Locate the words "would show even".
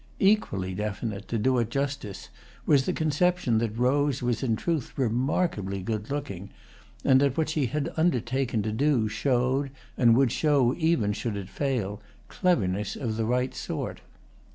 10.17-11.13